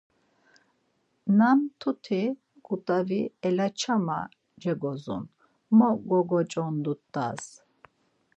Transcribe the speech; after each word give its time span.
Na 1.37 1.47
mtuti 1.59 2.21
ǩut̆avi 2.65 3.21
elaçama 3.47 4.19
cegozun, 4.61 5.23
mo 5.77 5.89
gogoç̌ondurt̆as! 6.07 7.43